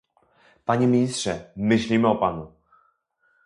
Panie 0.65 0.87
ministrze, 0.87 1.51
myślimy 1.55 2.07
o 2.07 2.15
panu! 2.15 2.51